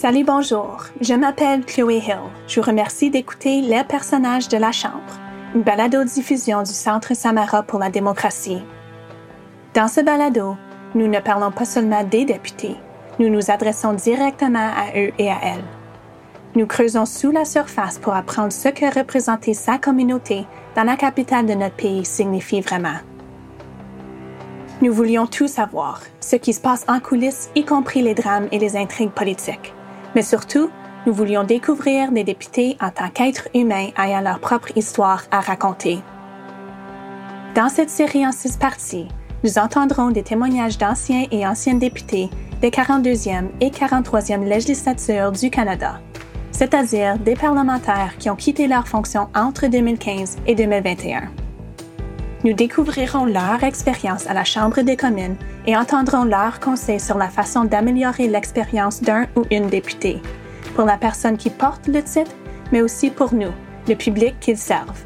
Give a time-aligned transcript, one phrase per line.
[0.00, 0.78] Salut, bonjour.
[1.02, 2.16] Je m'appelle Chloé Hill.
[2.48, 5.20] Je vous remercie d'écouter Les personnages de la Chambre,
[5.54, 8.62] une balado-diffusion du Centre Samara pour la démocratie.
[9.74, 10.56] Dans ce balado,
[10.94, 12.76] nous ne parlons pas seulement des députés,
[13.18, 15.64] nous nous adressons directement à eux et à elles.
[16.54, 20.46] Nous creusons sous la surface pour apprendre ce que représenter sa communauté
[20.76, 22.96] dans la capitale de notre pays signifie vraiment.
[24.80, 28.58] Nous voulions tout savoir, ce qui se passe en coulisses, y compris les drames et
[28.58, 29.74] les intrigues politiques.
[30.14, 30.70] Mais surtout,
[31.06, 35.98] nous voulions découvrir des députés en tant qu'êtres humains ayant leur propre histoire à raconter.
[37.54, 39.08] Dans cette série en six parties,
[39.42, 42.28] nous entendrons des témoignages d'anciens et anciennes députés
[42.60, 46.00] des 42e et 43e législatures du Canada,
[46.52, 51.39] c'est-à-dire des parlementaires qui ont quitté leur fonction entre 2015 et 2021.
[52.42, 55.36] Nous découvrirons leur expérience à la Chambre des communes
[55.66, 60.22] et entendrons leurs conseils sur la façon d'améliorer l'expérience d'un ou une députée,
[60.74, 62.32] pour la personne qui porte le titre,
[62.72, 63.52] mais aussi pour nous,
[63.86, 65.04] le public qu'ils servent.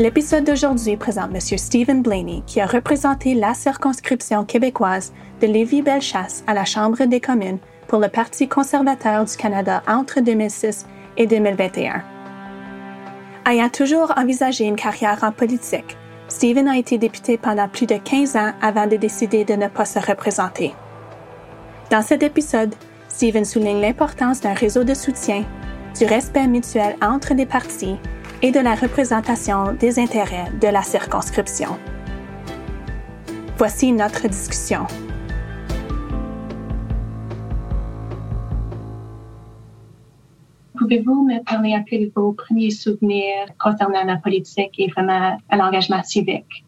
[0.00, 1.40] L'épisode d'aujourd'hui présente M.
[1.40, 7.58] Stephen Blaney, qui a représenté la circonscription québécoise de Lévis-Bellechasse à la Chambre des communes
[7.86, 10.86] pour le Parti conservateur du Canada entre 2006
[11.18, 12.11] et 2021.
[13.44, 15.96] Ayant toujours envisagé une carrière en politique,
[16.28, 19.84] Stephen a été député pendant plus de 15 ans avant de décider de ne pas
[19.84, 20.72] se représenter.
[21.90, 22.74] Dans cet épisode,
[23.08, 25.44] Stephen souligne l'importance d'un réseau de soutien,
[25.98, 27.96] du respect mutuel entre les partis
[28.42, 31.76] et de la représentation des intérêts de la circonscription.
[33.58, 34.86] Voici notre discussion.
[40.82, 46.02] Pouvez-vous me parler un peu de vos premiers souvenirs concernant la politique et vraiment l'engagement
[46.02, 46.64] civique?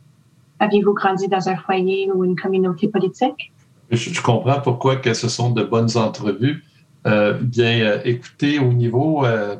[0.60, 3.52] Aviez-vous grandi dans un foyer ou une communauté politique?
[3.90, 6.62] Je, comprends pourquoi ce sont de bonnes entrevues.
[7.08, 9.56] Euh, bien, euh, écoutez, au niveau euh,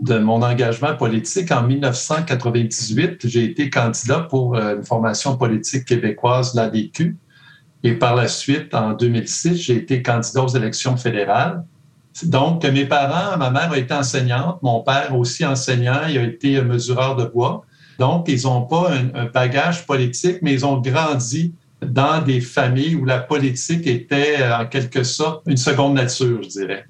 [0.00, 7.14] de mon engagement politique, en 1998, j'ai été candidat pour une formation politique québécoise, l'ADQ.
[7.82, 11.62] Et par la suite, en 2006, j'ai été candidat aux élections fédérales.
[12.24, 16.60] Donc, mes parents, ma mère a été enseignante, mon père aussi enseignant, il a été
[16.62, 17.64] mesureur de bois.
[17.98, 23.04] Donc, ils n'ont pas un, bagage politique, mais ils ont grandi dans des familles où
[23.04, 26.86] la politique était en quelque sorte une seconde nature, je dirais.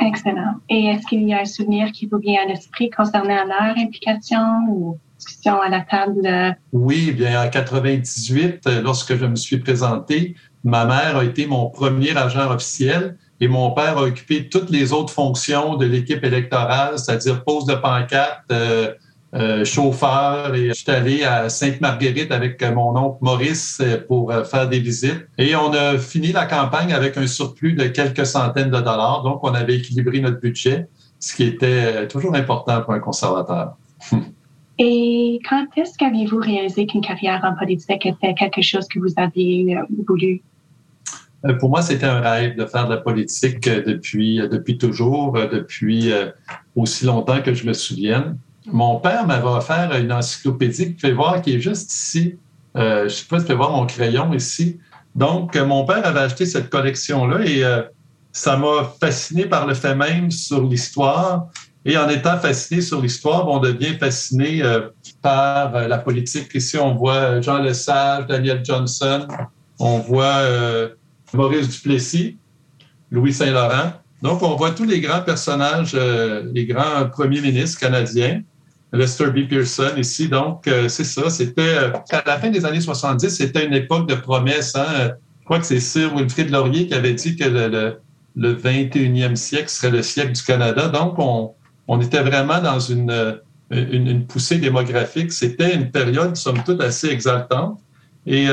[0.00, 0.54] Excellent.
[0.68, 4.42] Et est-ce qu'il y a un souvenir qui vous vient à l'esprit concernant leur implication
[4.68, 6.56] ou discussion à la table?
[6.72, 12.16] Oui, bien en 98, lorsque je me suis présenté, ma mère a été mon premier
[12.16, 17.44] agent officiel et mon père a occupé toutes les autres fonctions de l'équipe électorale, c'est-à-dire
[17.44, 18.92] pose de pancarte, euh,
[19.34, 20.54] euh, chauffeur.
[20.54, 25.26] Et je suis allé à Sainte-Marguerite avec mon oncle Maurice euh, pour faire des visites.
[25.36, 29.22] Et on a fini la campagne avec un surplus de quelques centaines de dollars.
[29.22, 33.76] Donc, on avait équilibré notre budget, ce qui était toujours important pour un conservateur.
[34.78, 39.78] Et quand est-ce qu'aviez-vous réalisé qu'une carrière en politique était quelque chose que vous aviez
[40.06, 40.55] voulu euh,
[41.58, 45.32] pour moi, c'était un rêve de faire de la politique euh, depuis, euh, depuis toujours,
[45.32, 46.12] depuis
[46.74, 48.38] aussi longtemps que je me souvienne.
[48.66, 52.36] Mon père m'avait offert une encyclopédie que tu voir qui est juste ici.
[52.74, 54.80] je ne sais pas si tu peux voir mon crayon ici.
[55.14, 57.62] Donc, mon père avait acheté cette collection-là et
[58.32, 61.48] ça m'a fasciné par le fait même sur l'histoire.
[61.84, 64.62] Et en étant fasciné sur l'histoire, on devient fasciné
[65.22, 66.52] par la politique.
[66.52, 69.28] Ici, on voit Jean Lesage, Daniel Johnson,
[69.78, 70.42] on voit
[71.34, 72.38] Maurice Duplessis,
[73.10, 73.92] Louis Saint-Laurent.
[74.22, 78.42] Donc, on voit tous les grands personnages, euh, les grands premiers ministres canadiens.
[78.92, 79.48] Lester B.
[79.48, 80.28] Pearson ici.
[80.28, 81.28] Donc, euh, c'est ça.
[81.28, 84.74] C'était euh, à la fin des années 70, c'était une époque de promesses.
[84.74, 85.12] Hein.
[85.40, 89.90] Je crois que c'est Sir Wilfrid Laurier qui avait dit que le, 21e siècle serait
[89.90, 90.88] le siècle du Canada.
[90.88, 91.52] Donc, on,
[91.88, 93.38] on était vraiment dans une,
[93.70, 95.32] une, une poussée démographique.
[95.32, 97.78] C'était une période, somme toute, assez exaltante.
[98.26, 98.46] Et,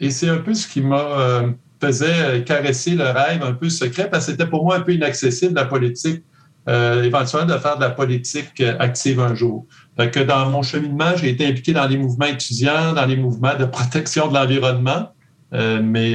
[0.00, 1.44] et c'est un peu ce qui m'a
[1.84, 4.92] faisait euh, caresser le rêve un peu secret parce que c'était pour moi un peu
[4.92, 6.22] inaccessible la politique,
[6.68, 9.66] euh, éventuellement de faire de la politique euh, active un jour.
[9.96, 13.56] Fait que dans mon cheminement, j'ai été impliqué dans les mouvements étudiants, dans les mouvements
[13.58, 15.10] de protection de l'environnement,
[15.52, 16.14] mais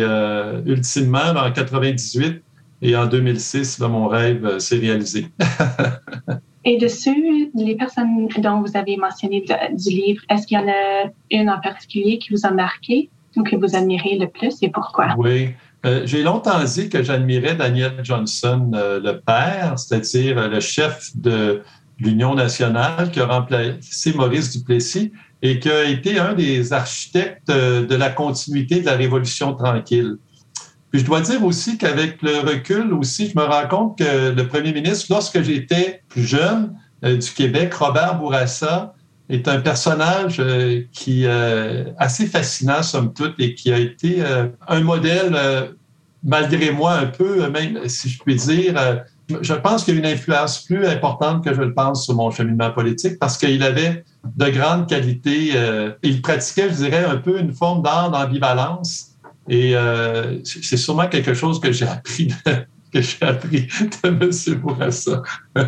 [0.66, 2.44] ultimement, en 98
[2.82, 5.28] et en 2006, mon rêve s'est réalisé.
[6.66, 11.10] Et dessus, les personnes dont vous avez mentionné du livre, est-ce qu'il y en a
[11.32, 13.10] une en particulier qui vous a marqué?
[13.36, 15.16] ou que vous admirez le plus et pourquoi?
[15.18, 15.50] Oui.
[15.86, 21.12] Euh, j'ai longtemps dit que j'admirais Daniel Johnson, euh, le père, c'est-à-dire euh, le chef
[21.16, 21.62] de
[22.00, 27.96] l'Union nationale qui a remplacé Maurice Duplessis et qui a été un des architectes de
[27.96, 30.18] la continuité de la Révolution tranquille.
[30.92, 34.48] Puis je dois dire aussi qu'avec le recul aussi, je me rends compte que le
[34.48, 36.74] premier ministre, lorsque j'étais plus jeune
[37.04, 38.94] du Québec, Robert Bourassa,
[39.30, 44.24] est un personnage euh, qui est euh, assez fascinant, somme toute, et qui a été
[44.68, 45.38] un modèle,
[46.24, 49.04] malgré moi, un peu, même si je puis dire,
[49.42, 52.72] je pense qu'il a une influence plus importante que je le pense sur mon cheminement
[52.72, 54.04] politique parce qu'il avait
[54.36, 55.54] de grandes qualités.
[56.04, 59.10] il pratiquait, je dirais, un peu une forme d'art d'ambivalence
[59.50, 62.34] et euh, c'est sûrement quelque chose que j'ai appris de,
[62.94, 63.68] que j'ai appris
[64.04, 64.60] de M.
[64.60, 65.24] Bourassa.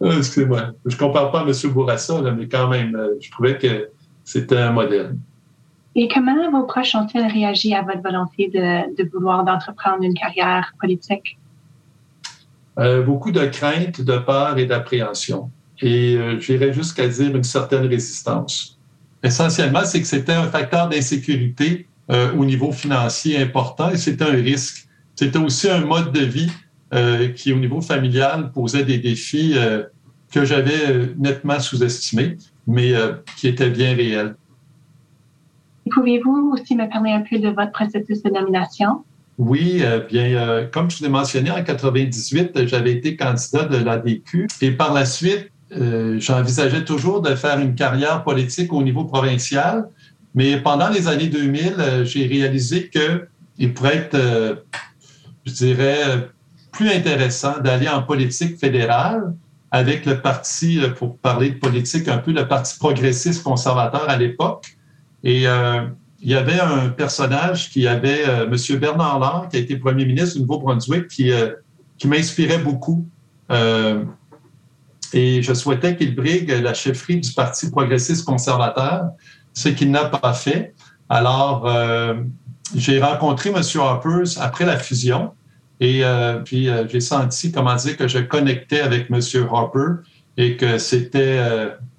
[0.00, 0.72] Ah, excusez-moi.
[0.84, 1.52] Je ne compare pas à M.
[1.72, 3.88] Bourassa, mais quand même, euh, je trouvais que
[4.24, 5.16] c'était un modèle.
[5.94, 10.72] Et comment vos proches ont-ils réagi à votre volonté de, de vouloir d'entreprendre une carrière
[10.80, 11.38] politique?
[12.78, 15.50] Euh, beaucoup de crainte, de peur et d'appréhension.
[15.80, 18.78] Et j'irais jusqu'à dire une certaine résistance
[19.22, 24.32] essentiellement, c'est que c'était un facteur d'insécurité euh, au niveau financier important et c'était un
[24.32, 24.86] risque.
[25.14, 26.50] C'était aussi un mode de vie
[26.94, 29.84] euh, qui, au niveau familial, posait des défis euh,
[30.32, 32.36] que j'avais nettement sous-estimés,
[32.66, 32.92] mais
[33.38, 34.36] qui étaient bien réels.
[35.90, 39.04] Pouvez-vous aussi me parler un peu de votre processus de nomination?
[39.38, 44.70] Oui, bien, comme je vous ai mentionné, en 98, j'avais été candidat de l'ADQ et
[44.72, 49.88] par la suite, euh, j'envisageais toujours de faire une carrière politique au niveau provincial,
[50.34, 54.54] mais pendant les années 2000, euh, j'ai réalisé qu'il pourrait être, euh,
[55.44, 56.28] je dirais,
[56.78, 59.34] plus intéressant d'aller en politique fédérale
[59.72, 64.76] avec le parti, pour parler de politique, un peu le Parti progressiste conservateur à l'époque.
[65.24, 68.78] Et il y avait un personnage qui avait, M.
[68.78, 71.32] Bernard Lard, qui a été premier ministre du Nouveau-Brunswick, qui,
[71.98, 73.04] qui m'inspirait beaucoup.
[75.12, 79.10] Et je souhaitais qu'il brigue la chefferie du Parti progressiste conservateur,
[79.52, 80.74] ce qu'il n'a pas fait.
[81.08, 82.14] Alors, euh,
[82.76, 83.62] j'ai rencontré M.
[83.80, 85.32] Harper après la fusion
[85.80, 89.20] et euh, puis euh, j'ai senti, comment dire, que je connectais avec M.
[89.52, 90.02] Harper
[90.36, 91.40] et que c'était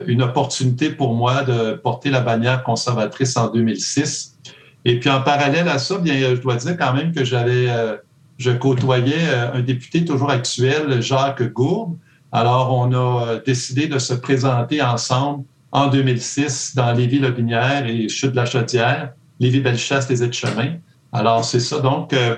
[0.07, 4.37] une opportunité pour moi de porter la bannière conservatrice en 2006.
[4.85, 7.67] Et puis en parallèle à ça, bien, je dois dire quand même que j'avais,
[8.37, 11.97] je côtoyais un député toujours actuel, Jacques Gourde,
[12.31, 19.13] alors, on a euh, décidé de se présenter ensemble en 2006 dans Lévis-Lobinière et Chute-de-la-Chaudière,
[19.39, 20.75] Lévis-Bellechasse, les aides-chemins.
[21.11, 21.79] Alors, c'est ça.
[21.79, 22.35] Donc, euh,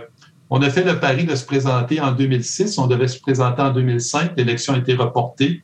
[0.54, 2.78] on a fait le pari de se présenter en 2006.
[2.78, 4.34] On devait se présenter en 2005.
[4.36, 5.64] L'élection a été reportée.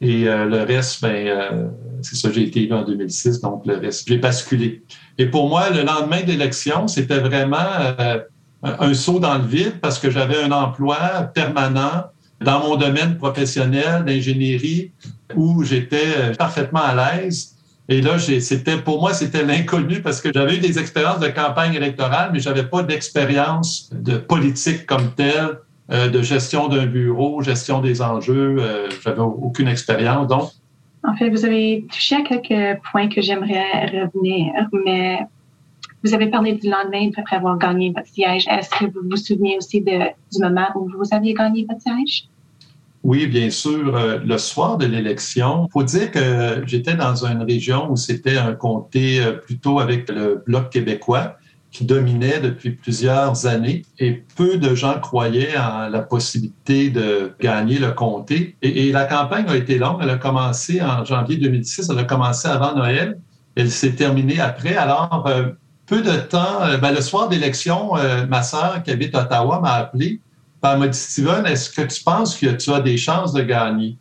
[0.00, 1.70] Et euh, le reste, ben,
[2.02, 4.82] c'est ça, j'ai été élu en 2006, donc le reste, j'ai basculé.
[5.18, 7.56] Et pour moi, le lendemain de l'élection, c'était vraiment
[8.62, 12.06] un saut dans le vide parce que j'avais un emploi permanent
[12.40, 14.90] dans mon domaine professionnel d'ingénierie
[15.34, 17.53] où j'étais parfaitement à l'aise.
[17.88, 21.74] Et là, c'était pour moi, c'était l'inconnu parce que j'avais eu des expériences de campagne
[21.74, 25.58] électorale, mais j'avais pas d'expérience de politique comme telle,
[25.90, 28.56] euh, de gestion d'un bureau, gestion des enjeux.
[28.58, 30.28] Euh, j'avais aucune expérience.
[30.28, 30.50] Donc,
[31.06, 34.54] en fait, vous avez touché à quelques points que j'aimerais revenir,
[34.86, 35.18] mais
[36.02, 38.46] vous avez parlé du lendemain après avoir gagné votre siège.
[38.48, 42.28] Est-ce que vous vous souvenez aussi du moment où vous aviez gagné votre siège?
[43.04, 43.94] Oui, bien sûr.
[43.94, 48.54] Euh, le soir de l'élection, faut dire que j'étais dans une région où c'était un
[48.54, 51.36] comté euh, plutôt avec le Bloc québécois
[51.70, 57.78] qui dominait depuis plusieurs années et peu de gens croyaient en la possibilité de gagner
[57.78, 58.56] le comté.
[58.62, 59.98] Et, la campagne a été longue.
[60.00, 61.90] Elle a commencé en janvier 2006.
[61.90, 63.18] Elle a commencé avant Noël.
[63.54, 64.76] Elle s'est terminée après.
[64.76, 65.48] Alors, euh,
[65.84, 67.92] peu de temps, ben, le soir d'élection,
[68.30, 70.20] ma sœur qui habite Ottawa m'a appelé
[70.72, 73.96] elle m'a dit, Steven, est-ce que tu penses que tu as des chances de gagner?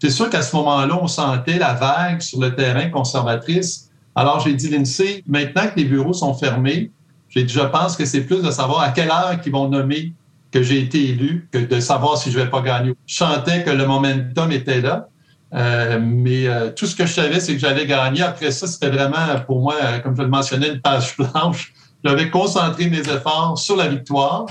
[0.00, 3.90] C'est sûr qu'à ce moment-là, on sentait la vague sur le terrain conservatrice?
[4.14, 6.90] Alors, j'ai dit, Lindsay, maintenant que les bureaux sont fermés,
[7.28, 10.12] j'ai dit, je pense que c'est plus de savoir à quelle heure ils vont nommer
[10.50, 12.94] que j'ai été élu que de savoir si je vais pas gagner.
[13.06, 15.08] Je sentais que le momentum était là.
[15.54, 18.22] Euh, mais euh, tout ce que je savais, c'est que j'allais gagner.
[18.22, 21.72] Après ça, c'était vraiment pour moi, euh, comme je le mentionnais, une page blanche.
[22.04, 24.46] J'avais concentré mes efforts sur la victoire.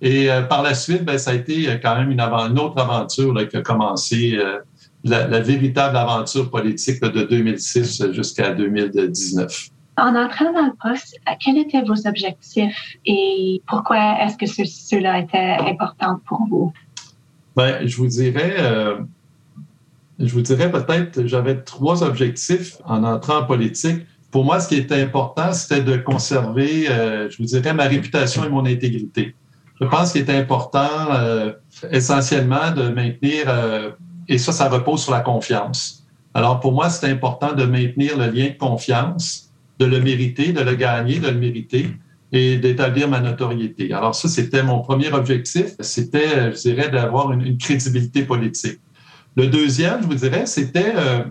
[0.00, 2.20] Et euh, par la suite, ben, ça a été euh, quand même une,
[2.58, 4.58] autre aventure qui a commencé, euh,
[5.04, 9.68] la, véritable aventure politique de 2006 jusqu'à 2019.
[9.96, 15.56] En entrant dans le poste, quels étaient vos objectifs et pourquoi est-ce que cela était
[15.60, 16.72] important pour vous?
[17.54, 18.56] Ben, je vous dirais,
[20.18, 24.04] je vous dirais peut-être, j'avais trois objectifs en entrant en politique.
[24.32, 28.48] Pour moi, ce qui était important, c'était de conserver, je vous dirais, ma réputation et
[28.48, 29.36] mon intégrité.
[29.80, 31.52] Je pense qu'il est important euh,
[31.90, 33.90] essentiellement de maintenir, euh,
[34.28, 36.04] et ça, ça repose sur la confiance.
[36.32, 40.60] Alors pour moi, c'est important de maintenir le lien de confiance, de le mériter, de
[40.60, 41.88] le gagner, de le mériter.
[42.32, 43.92] et d'établir ma notoriété.
[43.92, 48.80] Alors ça, c'était mon premier objectif, c'était, je dirais, d'avoir une, crédibilité politique.
[49.36, 51.22] Le deuxième, je vous dirais, c'était euh,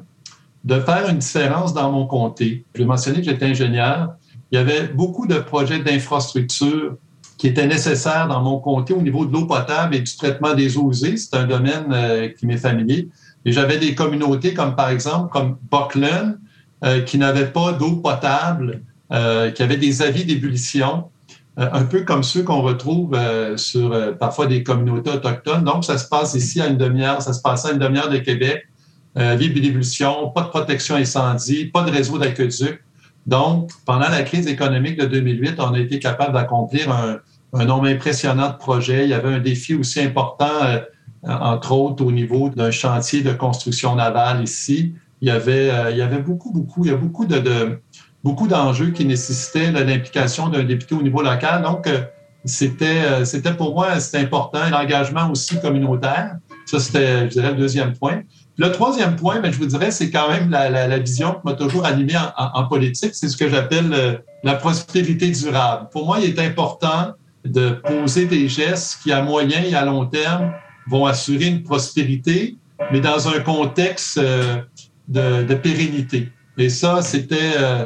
[0.64, 2.64] de faire une différence dans mon comté.
[2.74, 4.14] Je vais mentionner que j'étais ingénieur.
[4.50, 6.96] Il y avait beaucoup de projets d'infrastructure
[7.44, 10.78] qui étaient nécessaires dans mon comté au niveau de l'eau potable et du traitement des
[10.78, 11.18] eaux usées.
[11.18, 13.10] C'est un domaine euh, qui m'est familier.
[13.44, 16.38] Et j'avais des communautés comme par exemple comme Buckland
[16.86, 21.10] euh, qui n'avaient pas d'eau potable, euh, qui avaient des avis d'ébullition,
[21.58, 23.20] un peu comme ceux qu'on retrouve
[23.58, 25.66] sur parfois des communautés autochtones.
[25.66, 28.20] Donc ça se passe ici à une demi-heure, ça se passe à une demi-heure de
[28.20, 28.70] Québec.
[29.16, 32.80] avis d'ébullition, pas de protection incendie, pas de réseau d'aqueduc.
[33.26, 37.20] Donc, pendant la crise économique de 2008, on a été capable d'accomplir un,
[37.54, 39.04] un nombre impressionnant de projets.
[39.04, 40.80] Il y avait un défi aussi important, euh,
[41.24, 44.94] entre autres au niveau d'un chantier de construction navale ici.
[45.22, 47.80] Il y avait, euh, il y avait beaucoup, beaucoup, il y a beaucoup de, de
[48.24, 51.62] beaucoup d'enjeux qui nécessitaient l'implication d'un député au niveau local.
[51.62, 52.02] Donc, euh,
[52.46, 54.70] c'était, c'était pour moi, c'était important.
[54.70, 56.36] L'engagement aussi communautaire.
[56.66, 58.24] Ça, c'était, je dirais, le deuxième point.
[58.58, 61.40] Le troisième point, ben, je vous dirais, c'est quand même la, la, la vision qui
[61.46, 63.12] m'a toujours animé en, en, politique.
[63.14, 65.88] C'est ce que j'appelle la prospérité durable.
[65.90, 67.14] Pour moi, il est important
[67.46, 70.54] de poser des gestes qui, à moyen et à long terme,
[70.88, 72.58] vont assurer une prospérité,
[72.92, 74.62] mais dans un contexte euh,
[75.08, 76.30] de, de pérennité.
[76.58, 77.86] Et ça, c'était, euh,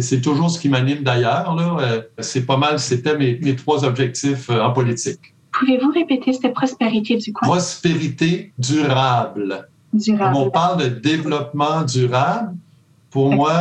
[0.00, 1.54] c'est toujours ce qui m'anime d'ailleurs.
[1.54, 1.76] Là.
[1.80, 5.34] Euh, c'est pas mal, c'était mes, mes trois objectifs en politique.
[5.52, 7.48] Pouvez-vous répéter cette prospérité du quoi?
[7.48, 9.68] Prospérité durable.
[9.92, 10.36] Durable.
[10.36, 12.54] on parle de développement durable,
[13.10, 13.54] pour moi,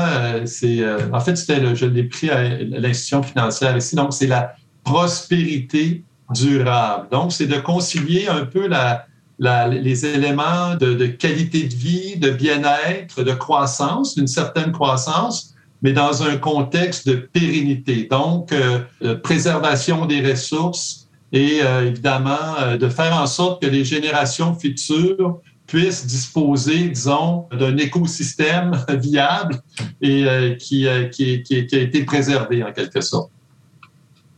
[0.44, 4.53] c'est, en fait, c'était, je l'ai pris à l'institution financière ici, donc c'est la
[4.88, 6.03] prospérité
[6.34, 7.08] durable.
[7.12, 9.06] Donc, c'est de concilier un peu la,
[9.67, 16.24] les éléments de, qualité de vie, de bien-être, de croissance, d'une certaine croissance, mais dans
[16.24, 18.08] un contexte de pérennité.
[18.10, 18.79] Donc, euh,
[19.22, 25.41] préservation des ressources et euh, évidemment euh, de faire en sorte que les générations futures
[25.67, 29.62] puissent disposer, disons, d'un écosystème viable
[30.01, 33.32] et qui, qui, qui a été préservé en quelque sorte.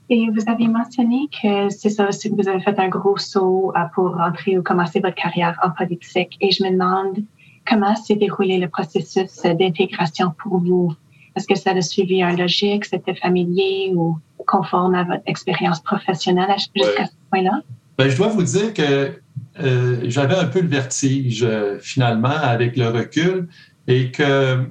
[0.09, 3.71] Et vous avez mentionné que c'est ça aussi que vous avez fait un gros saut
[3.75, 6.35] euh, pour rentrer ou commencer votre carrière en politique.
[6.41, 7.23] Et je me demande
[7.67, 10.93] comment s'est déroulé le processus d'intégration pour vous.
[11.35, 16.55] Est-ce que ça a suivi un logique, c'était familier ou conforme à votre expérience professionnelle
[16.75, 17.61] jusqu'à ce point-là?
[17.99, 19.19] Ben, je dois vous dire que
[19.59, 23.47] euh, j'avais un peu le vertige euh, finalement avec le recul
[23.87, 24.65] et que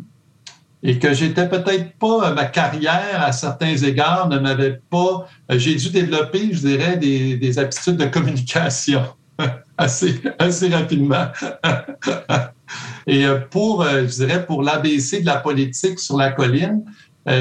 [0.83, 5.75] et que j'étais peut-être pas, ma carrière à certains égards ne m'avait pas, euh, j'ai
[5.75, 9.03] dû développer, je dirais, des, des aptitudes de communication
[9.79, 11.27] assez, assez rapidement.
[13.07, 16.85] et euh, pour, euh, je dirais, pour l'ABC de la politique sur la colline,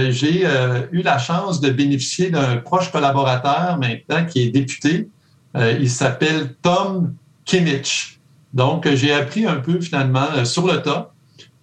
[0.10, 0.46] j'ai
[0.92, 5.08] eu la chance de bénéficier d'un proche collaborateur maintenant qui est député.
[5.56, 7.14] il s'appelle Tom
[7.46, 8.20] Kimmich.
[8.54, 11.14] Donc, j'ai appris un peu finalement sur le tas.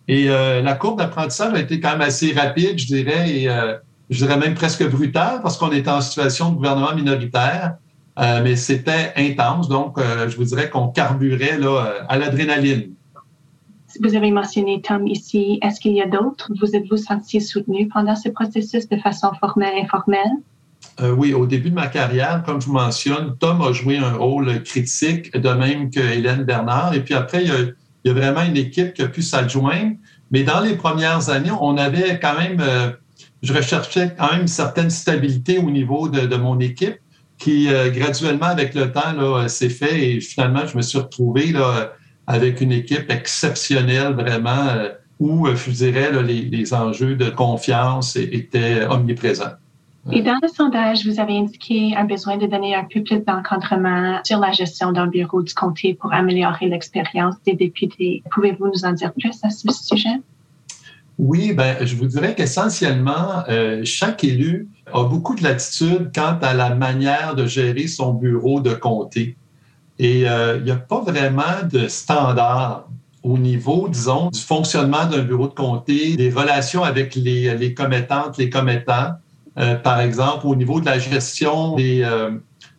[0.08, 3.76] Et euh, la courbe d'apprentissage a été quand même assez rapide, je dirais, et euh,
[4.10, 7.76] je dirais même presque brutale parce qu'on était en situation de gouvernement minoritaire,
[8.18, 9.68] euh, mais c'était intense.
[9.68, 12.92] Donc, je vous dirais qu'on carburait là, à l'adrénaline.
[14.02, 15.58] Vous avez mentionné Tom ici.
[15.62, 16.50] Est-ce qu'il y a d'autres?
[16.60, 20.20] Vous êtes-vous senti soutenu pendant ce processus de façon formelle, informelle?
[21.16, 24.62] oui, au début de ma carrière, comme je vous mentionne, Tom a joué un rôle
[24.62, 26.94] critique, de même que Hélène Bernard.
[26.94, 27.56] Et puis après, il y a
[28.04, 29.92] il y a vraiment une équipe qui a pu s'adjoindre.
[30.30, 32.90] Mais dans les premières années, on avait quand même, euh,
[33.42, 36.98] je recherchais quand même une certaine stabilité au niveau de, mon équipe
[37.38, 41.52] qui, euh, graduellement, avec le temps, là, s'est fait et finalement, je me suis retrouvé
[41.52, 41.92] là,
[42.26, 48.16] avec une équipe exceptionnelle, vraiment, euh, où, je dirais, là, les, les, enjeux de confiance
[48.16, 49.54] étaient omniprésents.
[50.12, 54.20] Et dans le sondage, vous avez indiqué un besoin de donner un peu plus d'encadrement
[54.24, 58.22] sur la gestion d'un bureau du comté pour améliorer l'expérience des députés.
[58.30, 60.20] Pouvez-vous nous en dire plus à ce sujet?
[61.18, 66.52] Oui, ben, je vous dirais qu'essentiellement, euh, chaque élu a beaucoup de latitude quant à
[66.52, 69.36] la manière de gérer son bureau de comté.
[69.98, 72.88] Et euh, il n'y a pas vraiment de standard
[73.22, 78.36] au niveau, disons, du fonctionnement d'un bureau de comté, des relations avec les, les commettantes,
[78.36, 79.12] les commettants.
[79.58, 82.30] Euh, par exemple, au niveau de la gestion des euh,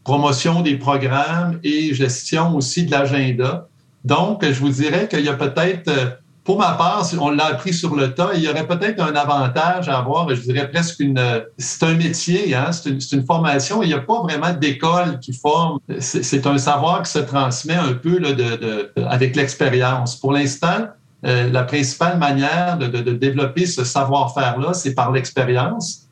[0.03, 3.67] promotions des programmes et gestion aussi de l'agenda.
[4.03, 6.10] Donc, je vous dirais qu'il y a peut-être, euh,
[6.44, 9.88] pour ma part, on l'a appris sur le tas, il y aurait peut-être un avantage
[9.88, 11.20] à avoir, je dirais presque une...
[11.58, 15.34] C'est un métier, hein, c'est une, une, formation, il n'y a pas vraiment d'école qui
[15.34, 15.79] forme.
[16.00, 20.17] C'est un savoir qui se transmet un peu là, de, de, avec l'expérience.
[20.17, 20.89] Pour l'instant,
[21.24, 26.04] la principale manière de, de développer ce savoir-faire-là, c'est par l'expérience.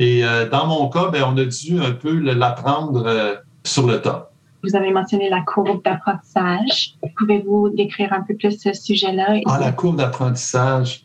[0.00, 4.00] Et euh, dans mon cas, ben, on a dû un peu l'apprendre euh, sur le
[4.00, 4.30] tas.
[4.64, 6.94] Vous avez mentionné la courbe d'apprentissage.
[7.18, 9.40] Pouvez-vous décrire un peu plus ce sujet-là?
[9.46, 11.04] Ah, la courbe d'apprentissage.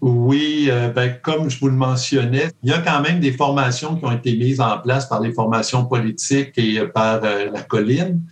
[0.00, 3.96] Oui, euh, ben, comme je vous le mentionnais, il y a quand même des formations
[3.96, 8.22] qui ont été mises en place par les formations politiques et par la colline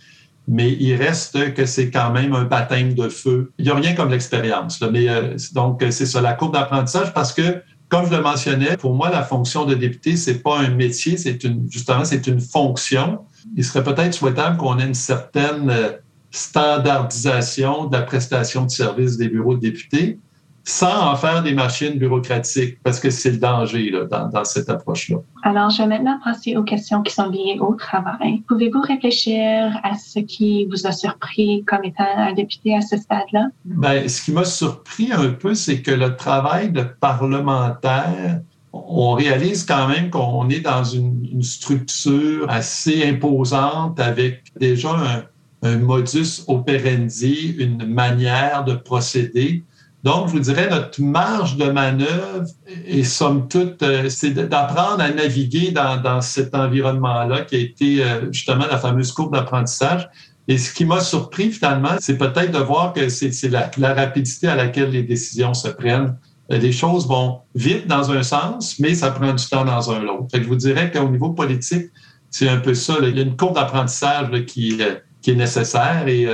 [0.47, 3.53] mais il reste que c'est quand même un baptême de feu.
[3.57, 4.83] Il n'y a rien comme l'expérience.
[4.91, 5.05] Mais
[5.53, 7.61] donc, c'est ça, la courbe d'apprentissage, parce que
[7.91, 11.43] comme je le mentionnais, pour moi, la fonction de député, c'est pas un métier, c'est
[11.43, 13.19] une, justement, c'est une fonction.
[13.57, 15.91] Il serait peut-être souhaitable qu'on ait une certaine euh,
[16.31, 20.19] standardisation de la prestation de services des bureaux de députés
[20.63, 24.69] sans en faire des machines bureaucratiques, parce que c'est le danger là, dans, dans, cette
[24.69, 25.17] approche-là.
[25.43, 28.43] Alors, je vais maintenant passer aux questions qui sont liées au travail.
[28.47, 33.47] Pouvez-vous réfléchir à ce qui vous a surpris comme étant un député à ce stade-là?
[33.65, 38.41] Bien, ce qui m'a surpris un peu, c'est que le travail de parlementaire,
[38.71, 45.23] on réalise quand même qu'on est dans une, une, structure assez imposante avec déjà un,
[45.63, 49.63] un modus operandi, une manière de procéder
[50.03, 52.45] donc, je vous dirais, notre marge de manœuvre
[52.87, 58.03] est somme toute, euh, c'est d'apprendre à naviguer dans, dans cet environnement-là qui a été
[58.03, 60.09] euh, justement la fameuse courbe d'apprentissage.
[60.47, 64.47] Et ce qui m'a surpris finalement, c'est peut-être de voir que c'est la, la, rapidité
[64.47, 66.17] à laquelle les décisions se prennent.
[66.51, 70.03] Euh, les choses vont vite dans un sens, mais ça prend du temps dans un
[70.07, 70.29] autre.
[70.33, 71.91] je vous dirais qu'au niveau politique,
[72.31, 72.95] c'est un peu ça.
[73.03, 74.81] Il y a une courbe d'apprentissage qui,
[75.21, 76.07] qui est nécessaire.
[76.07, 76.27] Et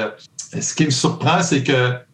[0.57, 2.06] ce qui me surprend, c'est que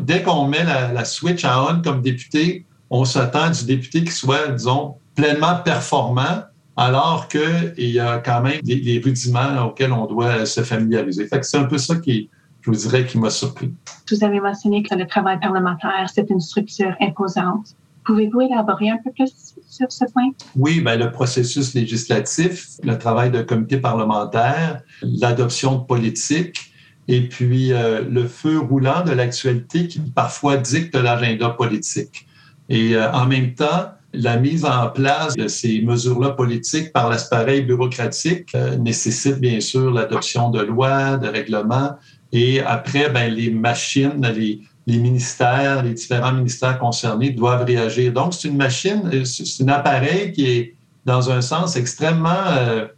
[0.00, 4.48] dès qu'on met la, switch à on comme député, on s'attend du député qui soit,
[4.48, 6.42] disons, pleinement performant,
[6.76, 11.28] alors qu'il y a quand même des, rudiments auxquels on doit se familiariser.
[11.42, 13.72] c'est un peu ça qui, je vous dirais, qui m'a surpris.
[14.10, 17.76] Vous avez mentionné que le travail parlementaire, c'est une structure imposante.
[18.04, 20.30] Pouvez-vous élaborer un peu plus sur ce point?
[20.56, 26.71] Oui, bien, le processus législatif, le travail de comité parlementaire, l'adoption de politiques,
[27.08, 32.26] et puis euh, le feu roulant de l'actualité qui parfois dicte l'agenda politique.
[32.68, 37.62] Et euh, en même temps, la mise en place de ces mesures-là politiques par l'appareil
[37.62, 41.92] bureaucratique euh, nécessite bien sûr l'adoption de lois, de règlements,
[42.30, 48.12] et après, ben, les machines, les, les ministères, les différents ministères concernés doivent réagir.
[48.12, 52.46] Donc, c'est une machine, c'est un appareil qui est dans un sens extrêmement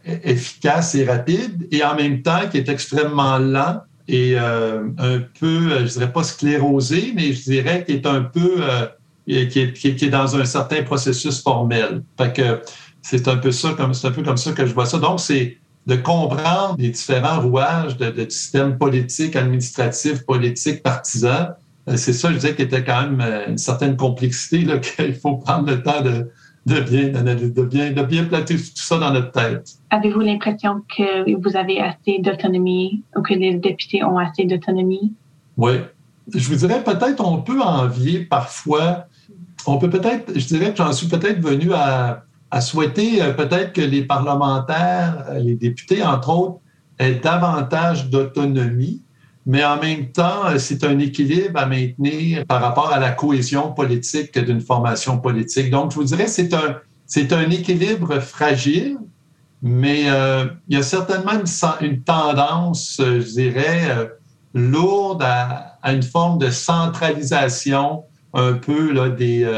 [0.05, 5.71] efficace et rapide et en même temps qui est extrêmement lent et euh, un peu,
[5.71, 8.85] euh, je dirais pas sclérosé, mais je dirais qu'il est un peu, euh,
[9.25, 12.03] qui, est, est, dans un certain processus formel.
[12.17, 12.61] Fait que
[13.01, 14.99] c'est un peu ça, comme c'est un peu comme ça que je vois ça.
[14.99, 21.49] Donc c'est de comprendre les différents rouages de, de système politique, administratif, politique, partisan.
[21.95, 25.69] C'est ça, je disais, qui était quand même une certaine complexité là qu'il faut prendre
[25.69, 26.31] le temps de,
[26.65, 29.69] de bien, de bien, de bien plater tout ça dans notre tête.
[29.91, 35.13] Avez-vous l'impression que vous avez assez d'autonomie ou que les députés ont assez d'autonomie?
[35.57, 35.73] Oui.
[36.33, 39.05] Je vous dirais peut-être on peut envier parfois,
[39.67, 43.73] on peut peut-être, je dirais que j'en suis peut-être venu à, à souhaiter euh, peut-être
[43.73, 46.59] que les parlementaires, euh, les députés, entre autres,
[46.97, 49.03] aient davantage d'autonomie
[49.45, 53.71] mais en même temps, euh, c'est un équilibre à maintenir par rapport à la cohésion
[53.71, 55.69] politique d'une formation politique.
[55.69, 58.97] Donc, je vous dirais, c'est un, c'est un équilibre fragile,
[59.61, 61.33] mais euh, il y a certainement
[61.81, 64.09] une, tendance, euh, je dirais,
[64.55, 68.03] lourde à, à, une forme de centralisation
[68.33, 69.49] un peu là, des,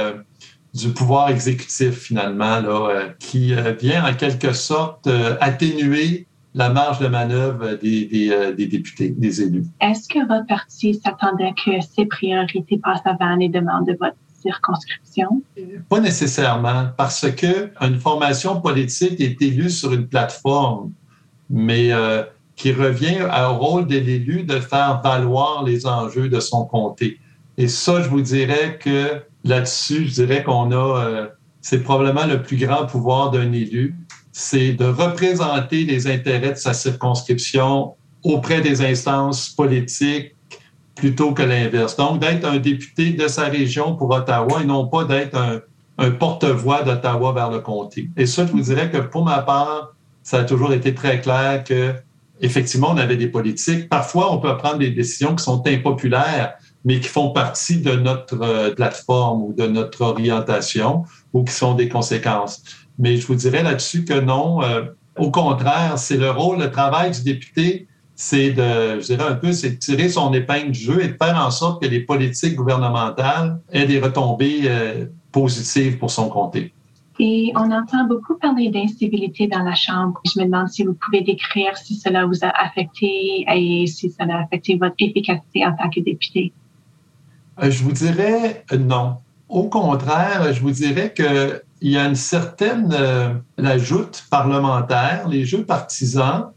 [0.73, 5.09] du pouvoir exécutif, finalement, là, qui vient en quelque sorte
[5.41, 9.65] atténuer la marge de manœuvre des, des, euh, des députés, des élus.
[9.81, 15.41] Est-ce que votre parti s'attendait que ces priorités passent avant les demandes de votre circonscription?
[15.89, 20.91] Pas nécessairement, parce que une formation politique est élue sur une plateforme,
[21.49, 22.23] mais euh,
[22.55, 27.19] qui revient au rôle de l'élu de faire valoir les enjeux de son comté.
[27.57, 31.27] Et ça, je vous dirais que là-dessus, je dirais qu'on a, euh,
[31.61, 33.95] c'est probablement le plus grand pouvoir d'un élu
[34.39, 40.35] c'est de représenter les intérêts de sa circonscription auprès des instances politiques
[40.93, 41.97] plutôt que l'inverse.
[41.97, 45.35] Donc, d'être un député de sa région pour Ottawa et non pas d'être
[45.97, 48.11] un, porte-voix d'Ottawa vers le comté.
[48.15, 51.63] Et ça, je vous dirais que pour ma part, ça a toujours été très clair
[51.63, 51.95] que
[52.39, 53.89] effectivement, on avait des politiques.
[53.89, 56.53] Parfois, on peut prendre des décisions qui sont impopulaires,
[56.85, 61.73] mais qui font partie de notre euh, plateforme ou de notre orientation ou qui sont
[61.73, 62.61] des conséquences.
[62.99, 64.61] Mais je vous dirais là-dessus que non.
[64.63, 64.83] Euh,
[65.17, 69.51] au contraire, c'est le rôle, le travail du député, c'est de, je dirais un peu,
[69.51, 72.55] c'est de tirer son épingle du jeu et de faire en sorte que les politiques
[72.55, 76.73] gouvernementales aient des retombées euh, positives pour son comté.
[77.19, 80.19] Et on entend beaucoup parler d'incivilité dans la Chambre.
[80.23, 84.37] Je me demande si vous pouvez décrire si cela vous a affecté et si cela
[84.37, 86.53] a affecté votre efficacité en tant que député.
[87.61, 89.17] Euh, je vous dirais non.
[89.49, 91.13] Au contraire, je vous dirais
[91.79, 96.51] qu'il y a une certaine euh, la joute parlementaire, les jeux partisans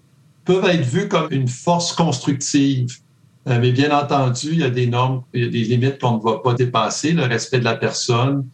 [0.44, 2.98] peuvent être vus comme une force constructive.
[3.46, 6.22] mais bien entendu, il y a des normes, il y a des limites qu'on ne
[6.22, 8.44] va pas dépasser, le respect de la personne,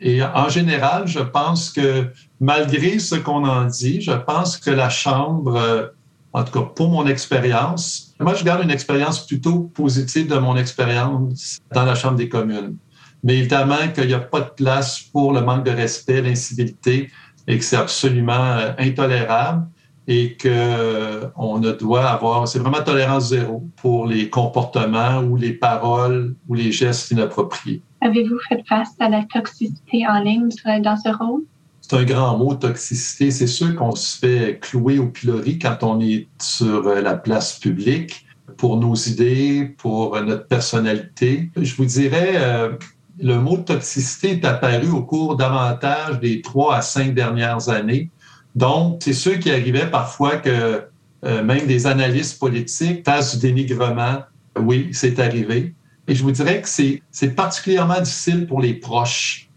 [0.00, 2.10] et en général, je pense que
[2.40, 5.86] malgré ce qu'on en dit, je pense que la Chambre, euh,
[6.32, 10.56] en tout cas pour mon expérience, moi je garde une expérience plutôt positive de mon
[10.56, 12.76] expérience dans la Chambre des communes.
[13.24, 17.10] Mais évidemment qu'il n'y a pas de place pour le manque de respect, l'incivilité
[17.48, 19.66] et que c'est absolument euh, intolérable
[20.06, 25.54] et qu'on euh, ne doit avoir, c'est vraiment tolérance zéro pour les comportements ou les
[25.54, 27.82] paroles ou les gestes inappropriés.
[28.02, 30.50] Avez-vous fait face à la toxicité en ligne
[30.82, 31.42] dans ce rôle?
[31.86, 33.30] C'est un grand mot, toxicité.
[33.30, 37.58] C'est sûr qu'on se fait clouer au pilori quand on est sur euh, la place
[37.58, 41.50] publique pour nos idées, pour euh, notre personnalité.
[41.56, 42.72] Je vous dirais, euh,
[43.18, 48.10] le mot toxicité est apparu au cours davantage des trois à cinq dernières années.
[48.54, 50.84] Donc, c'est sûr qu'il arrivait parfois que
[51.22, 54.18] même des analystes politiques fassent du dénigrement.
[54.58, 55.74] Oui, c'est arrivé.
[56.06, 59.48] Et je vous dirais que c'est particulièrement difficile pour les proches.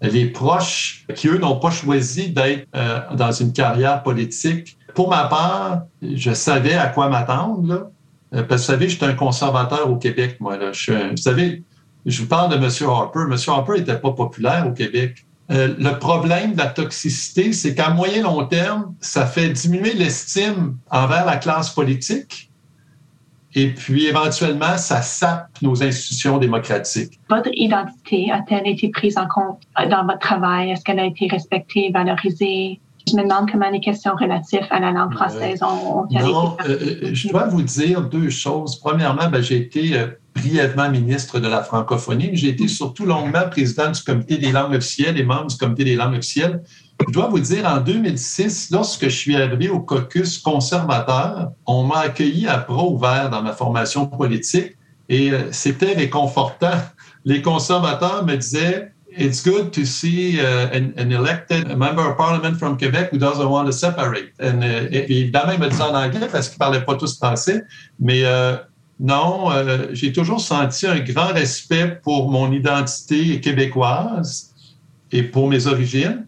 [0.00, 4.76] Les proches qui, eux, n'ont pas choisi d'être euh, dans une carrière politique.
[4.94, 7.90] Pour ma part, je savais à quoi m'attendre.
[8.34, 10.58] Euh, parce que vous savez, je suis un conservateur au Québec, moi.
[10.72, 11.62] Je vous savez,
[12.06, 12.88] je vous parle de M.
[12.88, 13.20] Harper.
[13.30, 13.36] M.
[13.46, 15.24] Harper n'était pas populaire au Québec.
[15.50, 20.76] Euh, le problème de la toxicité, c'est qu'à moyen long terme, ça fait diminuer l'estime
[20.90, 22.52] envers la classe politique
[23.54, 27.20] et puis éventuellement, ça sape nos institutions démocratiques.
[27.28, 29.60] Votre identité a-t-elle été prise en compte
[29.90, 30.70] dans votre travail?
[30.70, 32.80] Est-ce qu'elle a été respectée, valorisée?
[33.06, 36.78] Je me demande comment les questions relatives à la langue française ont, été Non, euh,
[37.02, 38.76] euh, je dois vous dire deux choses.
[38.76, 40.06] Premièrement, ben, j'ai été euh,
[40.42, 44.74] brièvement ministre de la francophonie, mais j'ai été surtout longuement président du comité des langues
[44.74, 46.62] officielles et membre du comité des langues officielles.
[47.06, 52.00] Je dois vous dire, en 2006, lorsque je suis arrivé au caucus conservateur, on m'a
[52.00, 54.76] accueilli à bras ouverts dans ma formation politique
[55.08, 56.78] et euh, c'était réconfortant.
[57.24, 62.78] Les conservateurs me disaient, It's good to see uh, an, elected member of parliament from
[62.78, 64.32] Quebec who doesn't want to separate.
[64.40, 67.62] And, uh, évidemment, ils me disaient en anglais parce qu'ils ne parlaient pas tous français,
[68.00, 68.56] mais euh,
[69.00, 74.54] non, euh, j'ai toujours senti un grand respect pour mon identité québécoise
[75.10, 76.26] et pour mes origines.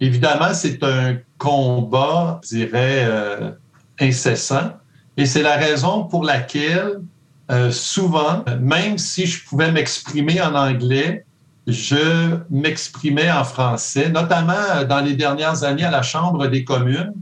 [0.00, 3.50] Évidemment, c'est un combat, je dirais, euh,
[4.00, 4.72] incessant.
[5.16, 7.00] Et c'est la raison pour laquelle,
[7.50, 11.24] euh, souvent, même si je pouvais m'exprimer en anglais,
[11.66, 17.14] je m'exprimais en français, notamment dans les dernières années à la Chambre des communes,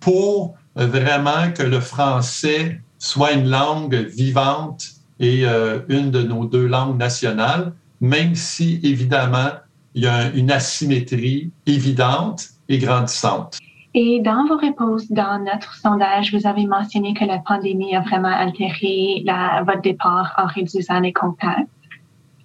[0.00, 4.84] pour vraiment que le français soit une langue vivante
[5.18, 9.50] et euh, une de nos deux langues nationales, même si, évidemment,
[9.94, 13.58] il y a une asymétrie évidente et grandissante.
[13.94, 18.28] Et dans vos réponses dans notre sondage, vous avez mentionné que la pandémie a vraiment
[18.28, 21.68] altéré la, votre départ en réduisant les contacts.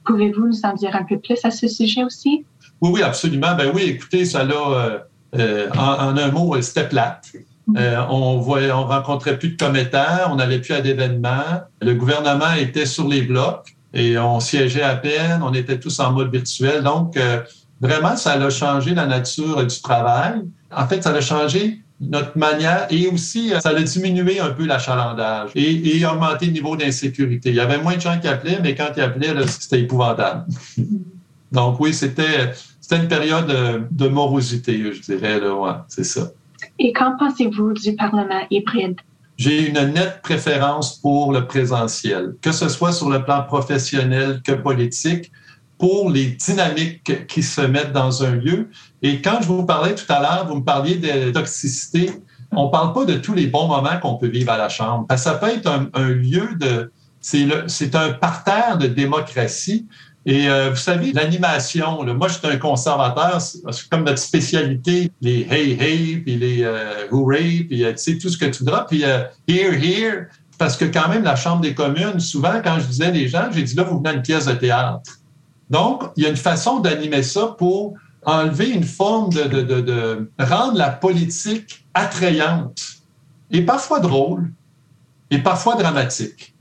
[0.05, 2.45] Pouvez-vous nous en dire un peu plus à ce sujet aussi?
[2.81, 3.53] Oui, oui, absolument.
[3.55, 4.99] Ben oui, écoutez, ça l'a, euh,
[5.35, 7.31] euh, en, en, un mot, c'était plate.
[7.75, 11.61] Euh, on voyait, on rencontrait plus de commettants, on n'allait plus à d'événements.
[11.81, 16.11] Le gouvernement était sur les blocs et on siégeait à peine, on était tous en
[16.11, 16.83] mode virtuel.
[16.83, 17.41] Donc, euh,
[17.81, 20.41] vraiment, ça a changé la nature du travail.
[20.73, 24.65] En fait, ça a changé notre manière et aussi, euh, ça a diminué un peu
[24.65, 27.49] l'achalandage et, et augmenté le niveau d'insécurité.
[27.49, 30.45] Il y avait moins de gens qui appelaient, mais quand ils appelaient, c'était épouvantable.
[31.51, 32.51] Donc oui, c'était
[32.91, 35.39] une période de, morosité, je dirais.
[35.39, 36.31] Là, ouais, c'est ça.
[36.79, 38.99] Et qu'en pensez-vous du Parlement hybride?
[39.37, 44.53] J'ai une nette préférence pour le présentiel, que ce soit sur le plan professionnel que
[44.53, 45.31] politique,
[45.77, 48.69] pour les dynamiques qui se mettent dans un lieu.
[49.03, 52.09] Et quand je vous parlais tout à l'heure, vous me parliez de toxicité.
[52.51, 55.05] On ne parle pas de tous les bons moments qu'on peut vivre à la Chambre.
[55.15, 56.91] Ça peut être un, un lieu de...
[57.19, 59.87] C'est un parterre de démocratie
[60.29, 65.47] et euh, vous savez, l'animation, moi, je suis un conservateur, c'est comme notre spécialité, les
[65.49, 69.23] hey hey, puis les euh, hooray, puis euh, tout ce que tu voudras, puis euh,
[69.47, 70.25] here here,
[70.57, 73.63] parce que quand même, la Chambre des communes, souvent, quand je disais les gens, j'ai
[73.63, 75.17] dit là, vous venez à une pièce de théâtre.
[75.69, 77.93] Donc, il y a une façon d'animer ça pour
[78.25, 82.81] enlever une forme de, de, de rendre la politique attrayante
[83.49, 84.51] et parfois drôle
[85.31, 86.53] et parfois dramatique.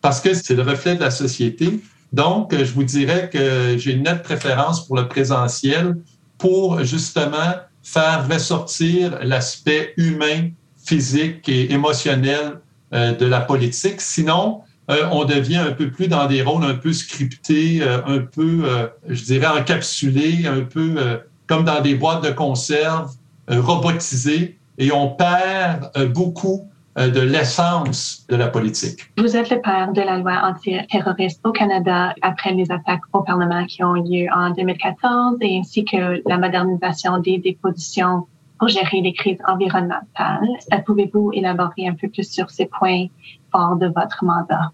[0.00, 1.82] Parce que c'est le reflet de la société.
[2.12, 5.96] Donc, je vous dirais que j'ai une nette préférence pour le présentiel
[6.38, 10.50] pour justement faire ressortir l'aspect humain,
[10.84, 12.60] physique et émotionnel
[12.92, 14.00] euh, de la politique.
[14.00, 18.18] Sinon, euh, on devient un peu plus dans des rôles un peu scriptés, euh, un
[18.18, 18.64] peu,
[19.08, 23.12] je dirais, encapsulés, un peu comme dans des boîtes de conserve,
[23.48, 29.12] robotisés, et on perd beaucoup de l'essence de la politique.
[29.16, 33.64] Vous êtes le père de la loi antiterroriste au Canada après les attaques au Parlement
[33.66, 38.26] qui ont eu lieu en 2014 et ainsi que la modernisation des dépositions
[38.58, 40.46] pour gérer les crises environnementales.
[40.84, 43.06] Pouvez-vous élaborer un peu plus sur ces points
[43.50, 44.70] forts de votre mandat?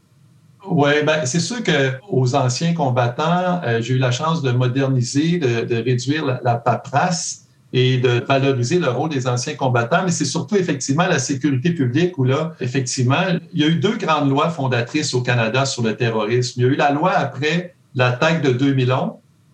[0.69, 5.77] Oui, ben, c'est sûr qu'aux anciens combattants, euh, j'ai eu la chance de moderniser, de,
[5.77, 7.46] réduire la, la, paperasse
[7.79, 12.17] et de valoriser le rôle des anciens combattants, mais c'est surtout effectivement la sécurité publique
[12.17, 13.21] où là, effectivement,
[13.53, 16.55] il y a eu deux grandes lois fondatrices au Canada sur le terrorisme.
[16.57, 19.11] Il y a eu la loi après l'attaque de 2011,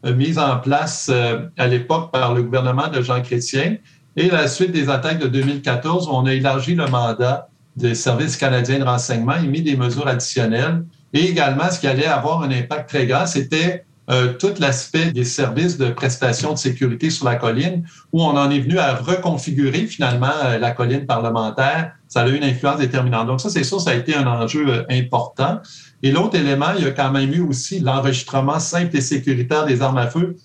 [0.06, 3.78] euh, mise en place euh, à l'époque par le gouvernement de Jean Chrétien,
[4.14, 8.78] et la suite des attaques de 2014, on a élargi le mandat des services canadiens
[8.78, 10.84] de renseignement et mis des mesures additionnelles.
[11.12, 15.24] Et également, ce qui allait avoir un impact très grand, c'était euh, tout l'aspect des
[15.24, 19.86] services de prestation de sécurité sur la colline, où on en est venu à reconfigurer
[19.86, 21.92] finalement euh, la colline parlementaire.
[22.08, 23.28] Ça a eu une influence déterminante.
[23.28, 25.60] Donc ça, c'est sûr, ça a été un enjeu euh, important.
[26.02, 29.82] Et l'autre élément, il y a quand même eu aussi l'enregistrement simple et sécuritaire des
[29.82, 30.36] armes à feu.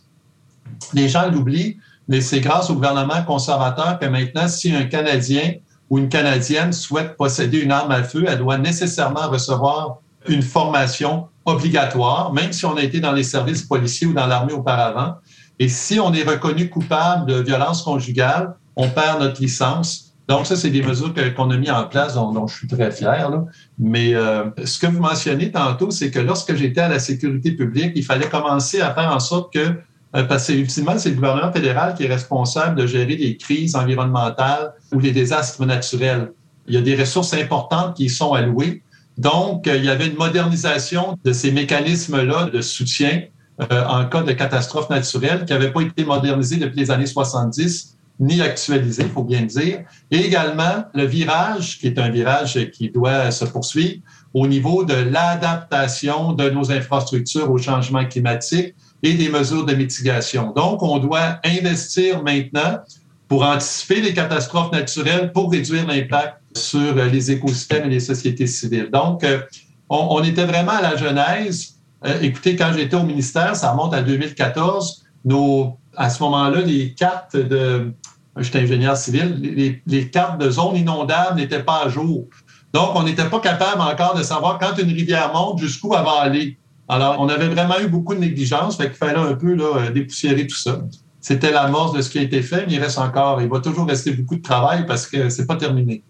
[0.94, 5.54] Les gens l'oublient, mais c'est grâce au gouvernement conservateur que maintenant, si un Canadien
[5.90, 11.28] ou une Canadienne souhaite posséder une arme à feu, elle doit nécessairement recevoir une formation
[11.48, 15.16] obligatoire, même si on a été dans les services policiers ou dans l'armée auparavant.
[15.58, 20.14] Et si on est reconnu coupable de violence conjugale, on perd notre licence.
[20.28, 23.30] Donc, ça, c'est des mesures qu'on a mis en place, dont, je suis très fier.
[23.30, 23.46] Là.
[23.80, 27.94] Mais euh, ce que vous mentionnez tantôt, c'est que lorsque j'étais à la sécurité publique,
[27.96, 29.80] il fallait commencer à faire en sorte que
[30.16, 33.76] euh, parce que ultimement, c'est le gouvernement fédéral qui est responsable de gérer les crises
[33.76, 36.32] environnementales ou les désastres naturels.
[36.68, 38.84] Il y a des ressources importantes qui sont allouées.
[39.18, 43.24] Donc, euh, il y avait une modernisation de ces mécanismes-là de soutien
[43.60, 47.98] euh, en cas de catastrophe naturelle qui n'avaient pas été modernisés depuis les années 70
[48.20, 49.84] ni actualisés, il faut bien dire.
[50.10, 54.02] Et également, le virage, qui est un virage qui doit se poursuivre
[54.34, 60.52] au niveau de l'adaptation de nos infrastructures au changement climatique, et des mesures de mitigation.
[60.56, 62.80] Donc, on doit investir maintenant
[63.28, 68.90] pour anticiper les catastrophes naturelles, pour réduire l'impact sur les écosystèmes et les sociétés civiles.
[68.92, 69.42] Donc, euh,
[69.90, 71.76] on, était vraiment à la genèse.
[72.06, 76.94] Euh, écoutez, quand j'étais au ministère, ça remonte à 2014, nos, à ce moment-là, les
[76.94, 77.92] cartes de,
[78.40, 82.28] j'étais ingénieur civil, les, les, cartes de zones inondables n'étaient pas à jour.
[82.74, 86.22] Donc, on n'était pas capable encore de savoir quand une rivière monte, jusqu'où elle va
[86.22, 86.58] aller.
[86.90, 89.92] Alors, on avait vraiment eu beaucoup de négligence, fait qu'il fallait un peu là, euh,
[89.92, 90.80] dépoussiérer tout ça.
[91.28, 93.86] C'était l'amorce de ce qui a été fait, mais il reste encore, il va toujours
[93.86, 96.02] rester beaucoup de travail parce que c'est pas terminé.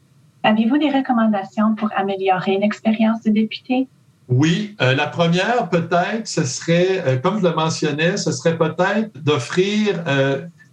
[0.43, 3.87] Avez-vous des recommandations pour améliorer l'expérience du député?
[4.29, 9.19] Oui, euh, la première peut-être, ce serait, euh, comme je le mentionnais, ce serait peut-être
[9.19, 10.03] d'offrir,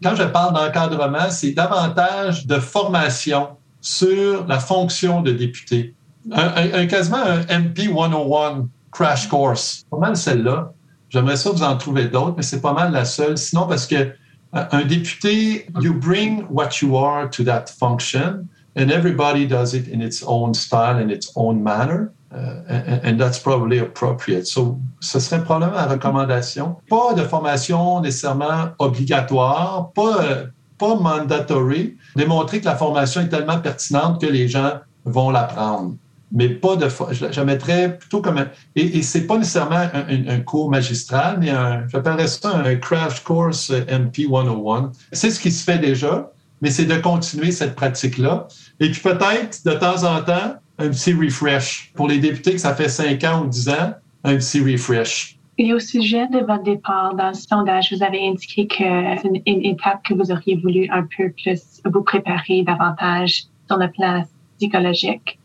[0.02, 3.48] quand je parle d'encadrement, c'est davantage de formation
[3.80, 5.94] sur la fonction de député.
[6.30, 9.86] Un, quasiment un MP 101 Crash Course.
[9.90, 10.70] Pas mal celle-là.
[11.08, 13.38] J'aimerais ça vous en trouver d'autres, mais c'est pas mal la seule.
[13.38, 14.10] Sinon, parce que euh,
[14.54, 20.00] un député, you bring what you are to that function, and everybody does it in
[20.00, 22.12] its own style, in its own manner.
[22.32, 24.48] Uh, and, that's probably appropriate.
[24.48, 26.76] So, ce serait probablement la recommandation.
[26.90, 31.96] Pas de formation nécessairement obligatoire, pas, pas mandatory.
[32.16, 35.94] Démontrer que la formation est tellement pertinente que les gens vont l'apprendre
[36.34, 36.88] mais pas de.
[37.12, 38.48] Je, je mettrais plutôt comme un.
[38.74, 43.70] Et, et c'est pas nécessairement un, cours magistral, mais un, j'appellerais ça un crash course
[43.70, 44.90] MP 101.
[45.12, 48.48] C'est ce qui se fait déjà, mais c'est de continuer cette pratique-là.
[48.80, 51.92] Et puis peut-être, de temps en temps, un petit refresh.
[51.94, 53.94] Pour les députés que ça fait 5 ans ou 10 ans,
[54.24, 55.38] un petit refresh.
[55.56, 58.82] Et au sujet de votre départ dans le sondage, vous avez indiqué que
[59.22, 63.88] c'est une, étape que vous auriez voulu un peu plus vous préparer davantage sur le
[63.88, 64.24] plan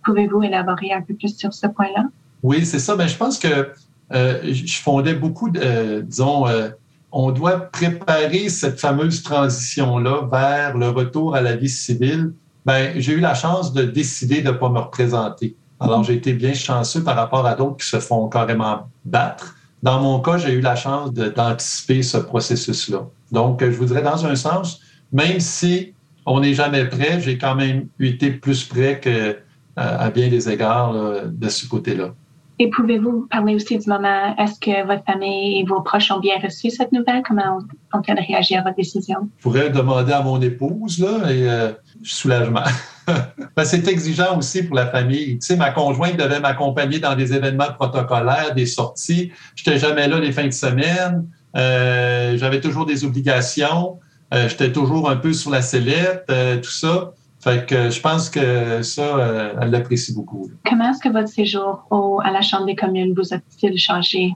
[0.06, 2.06] Pouvez-vous élaborer un peu plus sur ce point-là?
[2.44, 2.96] Oui, c'est ça.
[2.96, 3.72] Ben, je pense que
[4.14, 6.70] euh, je fondais beaucoup, euh, disons, euh,
[7.12, 12.34] on doit préparer cette fameuse transition-là vers le retour à la vie civile.
[12.66, 15.56] Ben, j'ai eu la chance de décider de ne pas me représenter.
[15.80, 19.56] Alors, j'ai été bien chanceux par rapport à d'autres qui se font carrément battre.
[19.82, 23.08] Dans mon cas, j'ai eu la chance d'anticiper ce processus-là.
[23.32, 24.82] Donc, je voudrais, dans un sens,
[25.14, 25.94] même si
[26.30, 27.20] on n'est jamais prêt.
[27.20, 29.38] J'ai quand même été plus prêt que,
[29.76, 30.94] à bien des égards
[31.26, 32.14] de ce côté-là.
[32.62, 36.36] Et pouvez-vous parler aussi du moment, est-ce que votre famille et vos proches ont bien
[36.44, 37.24] reçu cette nouvelle?
[37.26, 37.60] Comment
[37.94, 39.30] ont-elles réagi à votre décision?
[39.38, 41.72] Je pourrais demander à mon épouse, là, et euh,
[42.04, 42.66] soulagement.
[43.08, 45.40] ben, c'est exigeant aussi pour la famille.
[45.40, 49.32] Tu sais, ma conjointe devait m'accompagner dans des événements protocolaires, des sorties.
[49.56, 51.30] Je n'étais jamais là les fins de semaine.
[51.56, 54.00] Euh, J'avais toujours des obligations.
[54.34, 57.14] Euh, J'étais toujours un peu sur la sellette, euh, tout ça.
[57.40, 60.52] Fait que je pense que ça, euh, elle l'apprécie beaucoup.
[60.68, 64.34] Comment est-ce que votre séjour au, à la Chambre des communes vous a-t-il changé?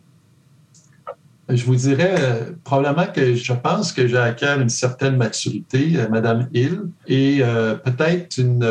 [1.50, 6.08] Je vous dirais euh, probablement que je pense que j'ai acquis une certaine maturité, euh,
[6.08, 8.66] Madame Hill, et euh, peut-être une,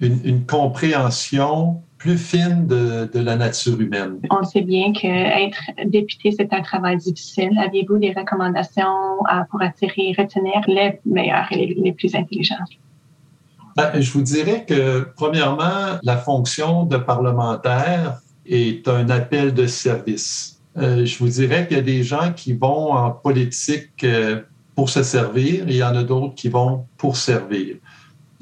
[0.00, 4.18] une, une, compréhension plus fine de, de, la nature humaine.
[4.30, 7.56] On sait bien qu'être député, c'est un travail difficile.
[7.58, 9.18] Aviez-vous des recommandations
[9.50, 12.66] pour attirer et retenir les meilleurs et les, les plus intelligents?
[13.76, 20.60] Ben, je vous dirais que, premièrement, la fonction de parlementaire est un appel de service.
[20.76, 24.40] Euh, je vous dirais qu'il y a des gens qui vont en politique euh,
[24.74, 27.76] pour se servir et il y en a d'autres qui vont pour servir.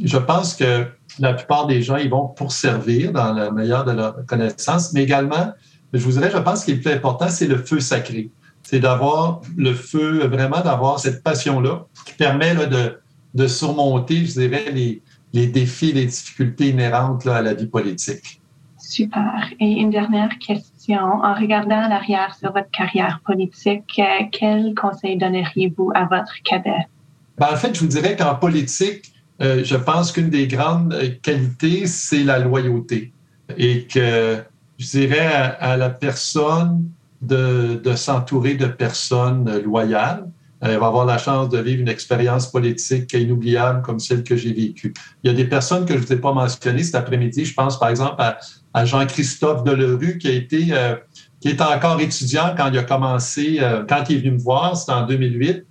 [0.03, 0.87] Je pense que
[1.19, 5.03] la plupart des gens, ils vont pour servir dans la meilleure de leur connaissance, mais
[5.03, 5.53] également,
[5.93, 8.31] je vous dirais, je pense qu'il est plus important, c'est le feu sacré.
[8.63, 13.01] C'est d'avoir le feu, vraiment d'avoir cette passion-là qui permet là, de,
[13.35, 18.41] de surmonter, je dirais, les, les défis, les difficultés inhérentes là, à la vie politique.
[18.79, 19.51] Super.
[19.61, 21.01] Et une dernière question.
[21.01, 26.89] En regardant l'arrière sur votre carrière politique, euh, quel conseil donneriez-vous à votre cadet?
[27.39, 31.87] Ben, en fait, je vous dirais qu'en politique, euh, je pense qu'une des grandes qualités,
[31.87, 33.13] c'est la loyauté.
[33.57, 34.39] Et que
[34.79, 36.85] je dirais à, la personne
[37.21, 40.27] de, de s'entourer de personnes loyales,
[40.61, 44.53] elle va avoir la chance de vivre une expérience politique inoubliable comme celle que j'ai
[44.53, 44.93] vécue.
[45.23, 47.47] Il y a des personnes que je ne vous ai pas mentionnées cet après-midi.
[47.47, 50.97] Je pense par exemple à, Jean-Christophe Delerue qui a été euh,
[51.41, 54.77] qui est encore étudiant quand il a commencé, euh, quand il est venu me voir,
[54.77, 55.65] c'était en 2008.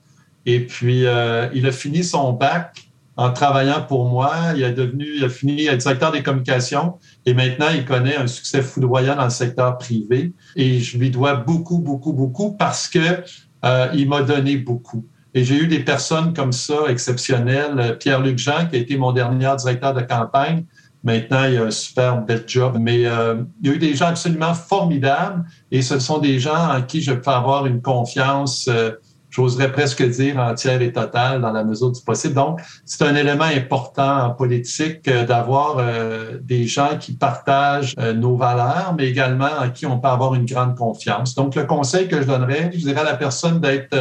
[0.48, 2.89] Et puis euh, il a fini son bac
[3.20, 4.32] en travaillant pour moi.
[4.56, 8.62] Il a devenu, il a fini directeur des communications et maintenant il connaît un succès
[8.62, 10.32] foudroyant dans le secteur privé.
[10.56, 13.22] Et je lui dois beaucoup, beaucoup, beaucoup parce que
[13.66, 15.06] euh, il m'a donné beaucoup.
[15.34, 17.98] Et j'ai eu des personnes comme ça exceptionnelles.
[18.00, 20.64] Pierre-Luc Jean, qui a été mon dernier directeur de campagne,
[21.04, 22.78] maintenant il a un super bel job.
[22.80, 26.72] Mais euh, il y a eu des gens absolument formidables et ce sont des gens
[26.72, 28.92] en qui je peux avoir une confiance euh,
[29.30, 32.34] j'oserais presque dire entière et totale dans la mesure du possible.
[32.34, 38.14] Donc, c'est un élément important en politique euh, d'avoir euh, des gens qui partagent euh,
[38.14, 41.36] nos valeurs, mais également en qui on peut avoir une grande confiance.
[41.36, 43.96] Donc, le conseil que je donnerais, je dirais à la personne d'être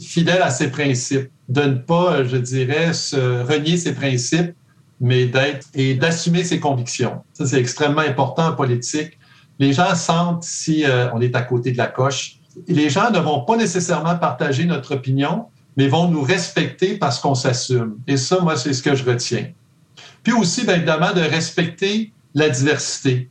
[0.00, 4.54] fidèle à ses principes, de ne pas, je dirais, se renier ses principes,
[5.00, 7.22] mais d'être et d'assumer ses convictions.
[7.32, 9.18] Ça, c'est extrêmement important en politique.
[9.58, 12.38] Les gens sentent si on est à côté de la coche
[12.68, 17.34] les gens ne vont pas nécessairement partager notre opinion, mais vont nous respecter parce qu'on
[17.34, 17.98] s'assume.
[18.06, 19.48] Et ça, moi, c'est ce que je retiens.
[20.22, 23.30] Puis aussi, bien évidemment, de respecter la diversité.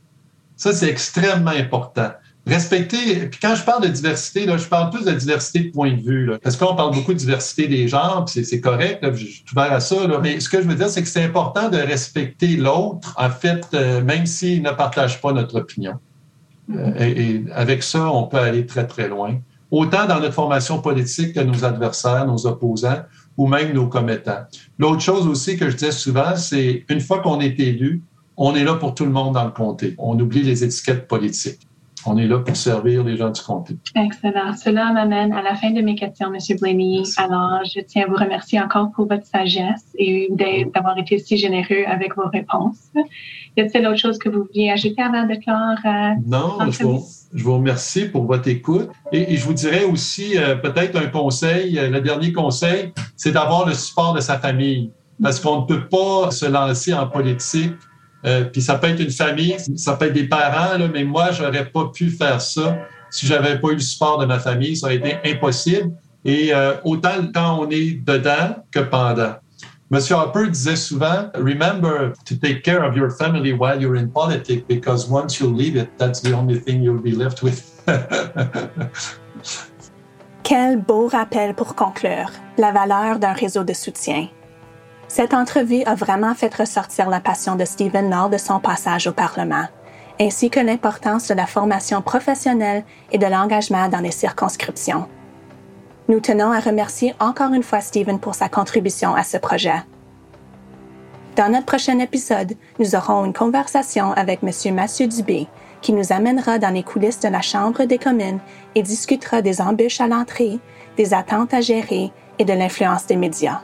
[0.56, 2.10] Ça, c'est extrêmement important.
[2.46, 5.92] Respecter, puis quand je parle de diversité, là, je parle plus de diversité de point
[5.92, 6.30] de vue.
[6.42, 9.80] Parce qu'on parle beaucoup de diversité des genres, puis c'est correct, je suis ouvert à
[9.80, 9.96] ça.
[10.22, 13.66] Mais ce que je veux dire, c'est que c'est important de respecter l'autre, en fait,
[13.72, 15.94] euh, même s'il ne partage pas notre opinion.
[16.70, 19.38] Euh, et, et, avec ça, on peut aller très, très loin.
[19.70, 23.02] Autant dans notre formation politique que nos adversaires, nos opposants
[23.36, 24.44] ou même nos commettants.
[24.78, 28.02] L'autre chose aussi que je disais souvent, c'est une fois qu'on est élu,
[28.36, 29.94] on est là pour tout le monde dans le comté.
[29.98, 31.66] On oublie les étiquettes politiques.
[32.06, 33.76] On est là pour servir les gens du comté.
[33.94, 34.54] Excellent.
[34.54, 36.56] Cela m'amène à la fin de mes questions, M.
[36.60, 37.02] Blaney.
[37.16, 41.84] Alors, je tiens à vous remercier encore pour votre sagesse et d'avoir été si généreux
[41.86, 42.90] avec vos réponses.
[43.56, 45.78] Y a-t-il autre chose que vous vouliez ajouter avant de clore?
[45.84, 48.90] Euh, non, je vous, je vous, remercie pour votre écoute.
[49.12, 53.32] Et, et je vous dirais aussi euh, peut-être un conseil, euh, le dernier conseil, c'est
[53.32, 54.90] d'avoir le support de sa famille.
[55.22, 57.74] Parce qu'on ne peut pas se lancer en politique
[58.26, 61.66] euh, puis ça peut être une famille, ça peut être des parents, mais moi, j'aurais
[61.66, 62.78] pas pu faire ça
[63.10, 64.76] si j'avais pas eu le support de ma famille.
[64.76, 65.92] Ça aurait été impossible.
[66.24, 69.34] Et euh, autant quand on est dedans que pendant.
[69.90, 74.64] Monsieur Harper disait souvent, remember to take care of your family while you're in politics,
[74.66, 77.62] because once you leave it, that's the only thing you'll be left with.
[80.42, 84.28] Quel beau rappel pour conclure, la valeur d'un réseau de soutien.
[85.14, 89.12] Cette entrevue a vraiment fait ressortir la passion de Stephen lors de son passage au
[89.12, 89.66] Parlement,
[90.20, 95.06] ainsi que l'importance de la formation professionnelle et de l'engagement dans les circonscriptions.
[96.08, 99.84] Nous tenons à remercier encore une fois Stephen pour sa contribution à ce projet.
[101.36, 104.74] Dans notre prochain épisode, nous aurons une conversation avec M.
[104.74, 105.46] Mathieu Dubé,
[105.80, 108.40] qui nous amènera dans les coulisses de la Chambre des communes
[108.74, 110.58] et discutera des embûches à l'entrée,
[110.96, 112.10] des attentes à gérer
[112.40, 113.60] et de l'influence des médias.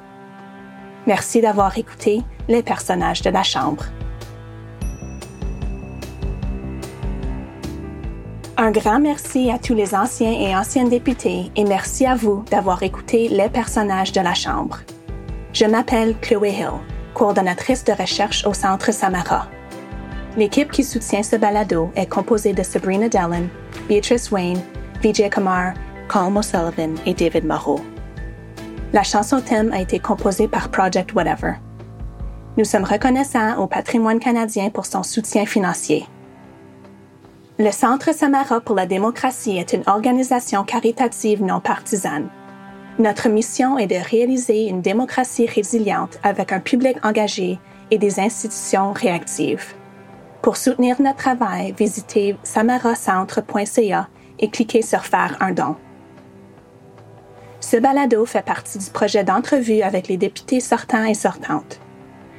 [1.10, 3.84] Merci d'avoir écouté les personnages de la Chambre.
[8.56, 12.84] Un grand merci à tous les anciens et anciennes députés et merci à vous d'avoir
[12.84, 14.78] écouté les personnages de la Chambre.
[15.52, 16.78] Je m'appelle Chloé Hill,
[17.12, 19.48] coordonnatrice de recherche au Centre Samara.
[20.36, 23.48] L'équipe qui soutient ce balado est composée de Sabrina Dellen,
[23.88, 24.62] Beatrice Wayne,
[25.02, 25.74] Vijay Kumar,
[26.06, 27.80] Colm O'Sullivan et David Moreau.
[28.92, 31.52] La chanson thème a été composée par Project Whatever.
[32.56, 36.06] Nous sommes reconnaissants au patrimoine canadien pour son soutien financier.
[37.60, 42.30] Le Centre Samara pour la démocratie est une organisation caritative non partisane.
[42.98, 47.60] Notre mission est de réaliser une démocratie résiliente avec un public engagé
[47.92, 49.74] et des institutions réactives.
[50.42, 54.08] Pour soutenir notre travail, visitez samaracentre.ca
[54.40, 55.76] et cliquez sur Faire un don.
[57.60, 61.78] Ce balado fait partie du projet d'entrevue avec les députés sortants et sortantes.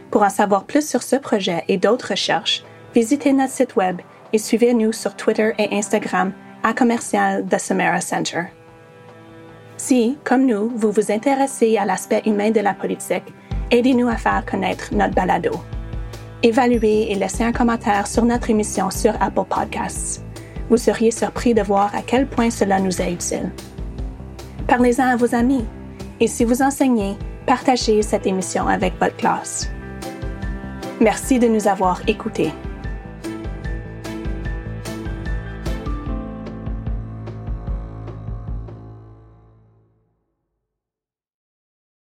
[0.10, 2.64] Pour en savoir plus sur ce projet et d'autres recherches,
[2.96, 4.02] visitez notre site web
[4.34, 8.46] et suivez-nous sur Twitter et Instagram à commercial The Samara Center.
[9.78, 13.34] Si, comme nous, vous vous intéressez à l'aspect humain de la politique,
[13.70, 15.52] aidez-nous à faire connaître notre balado.
[16.44, 20.24] Évaluez et laissez un commentaire sur notre émission sur Apple Podcasts.
[20.70, 23.52] Vous seriez surpris de voir à quel point cela nous est utile.
[24.68, 25.66] Parlez-en à vos amis
[26.20, 29.70] et si vous enseignez, partagez cette émission avec votre classe.
[31.00, 32.52] Merci de nous avoir écoutés.